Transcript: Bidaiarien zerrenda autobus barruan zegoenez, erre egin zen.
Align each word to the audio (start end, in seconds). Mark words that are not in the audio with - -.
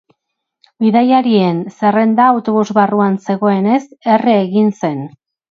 Bidaiarien 0.85 1.59
zerrenda 1.75 2.25
autobus 2.37 2.65
barruan 2.79 3.19
zegoenez, 3.27 3.79
erre 4.17 4.35
egin 4.49 4.75
zen. 4.83 5.07